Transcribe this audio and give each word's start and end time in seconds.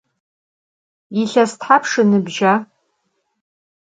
Yilhes 1.15 1.51
thapşş 1.61 1.91
ınıbja? 2.01 2.53